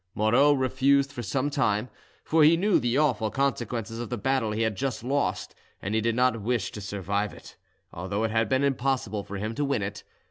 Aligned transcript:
Moreau 0.15 0.51
refused 0.51 1.11
for 1.11 1.21
some 1.21 1.51
time, 1.51 1.87
for 2.23 2.43
he 2.43 2.57
knew 2.57 2.79
the 2.79 2.97
awful 2.97 3.29
consequences 3.29 3.99
of 3.99 4.09
the 4.09 4.17
battle 4.17 4.49
he 4.49 4.63
had 4.63 4.75
just 4.75 5.03
lost, 5.03 5.53
and 5.79 5.93
he 5.93 6.01
did 6.01 6.15
not 6.15 6.41
wish 6.41 6.71
to 6.71 6.81
survive 6.81 7.31
it, 7.35 7.55
although 7.93 8.23
it 8.23 8.31
had 8.31 8.49
been 8.49 8.63
impossible 8.63 9.23
for 9.23 9.37
him 9.37 9.53
to 9.53 9.63
win 9.63 9.83
it. 9.83 10.03